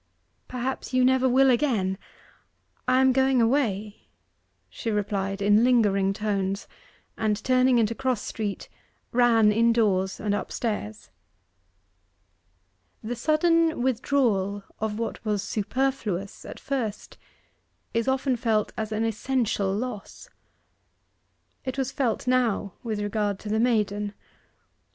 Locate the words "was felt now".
21.77-22.73